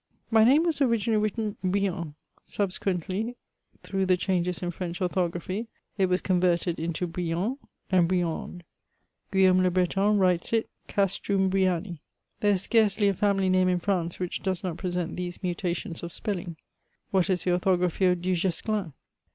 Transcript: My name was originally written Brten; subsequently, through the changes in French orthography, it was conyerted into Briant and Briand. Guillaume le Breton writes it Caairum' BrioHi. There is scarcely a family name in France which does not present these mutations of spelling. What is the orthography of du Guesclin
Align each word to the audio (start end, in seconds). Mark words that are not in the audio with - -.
My 0.31 0.43
name 0.43 0.63
was 0.63 0.81
originally 0.81 1.21
written 1.21 1.57
Brten; 1.63 2.15
subsequently, 2.43 3.35
through 3.83 4.07
the 4.07 4.17
changes 4.17 4.63
in 4.63 4.71
French 4.71 4.99
orthography, 4.99 5.67
it 5.95 6.07
was 6.07 6.21
conyerted 6.23 6.79
into 6.79 7.05
Briant 7.05 7.59
and 7.91 8.07
Briand. 8.07 8.63
Guillaume 9.31 9.61
le 9.61 9.69
Breton 9.69 10.17
writes 10.17 10.53
it 10.53 10.67
Caairum' 10.87 11.51
BrioHi. 11.51 11.99
There 12.39 12.53
is 12.53 12.63
scarcely 12.63 13.09
a 13.09 13.13
family 13.13 13.47
name 13.47 13.67
in 13.69 13.77
France 13.79 14.17
which 14.17 14.41
does 14.41 14.63
not 14.63 14.77
present 14.77 15.17
these 15.17 15.43
mutations 15.43 16.01
of 16.01 16.11
spelling. 16.11 16.55
What 17.11 17.29
is 17.29 17.43
the 17.43 17.51
orthography 17.51 18.05
of 18.05 18.23
du 18.23 18.33
Guesclin 18.35 18.93